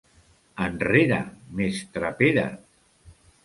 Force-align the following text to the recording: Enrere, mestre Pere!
Enrere, 0.67 1.21
mestre 1.61 2.13
Pere! 2.23 2.51